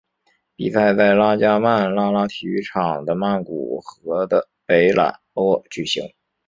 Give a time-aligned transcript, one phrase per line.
[0.55, 6.11] 比赛在拉加曼拉拉体育场的曼谷和的北榄坡举行。